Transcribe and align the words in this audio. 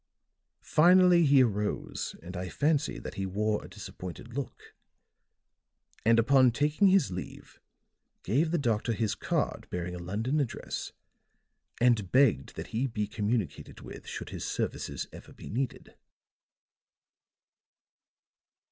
Finally 0.65 1.25
he 1.27 1.43
arose, 1.43 2.15
and 2.23 2.35
I 2.35 2.49
fancied 2.49 3.03
that 3.03 3.13
he 3.13 3.27
wore 3.27 3.63
a 3.63 3.69
disappointed 3.69 4.33
look; 4.33 4.73
and 6.03 6.17
upon 6.17 6.49
taking 6.49 6.87
his 6.87 7.11
leave 7.11 7.59
gave 8.23 8.49
the 8.49 8.57
doctor 8.57 8.93
his 8.93 9.13
card 9.13 9.69
bearing 9.69 9.93
a 9.93 9.99
London 9.99 10.39
address 10.39 10.91
and 11.79 12.11
begged 12.11 12.55
that 12.55 12.69
he 12.73 12.87
be 12.87 13.05
communicated 13.05 13.81
with 13.81 14.07
should 14.07 14.29
his 14.31 14.43
services 14.43 15.05
ever 15.11 15.33
be 15.33 15.51
needed. 15.51 15.95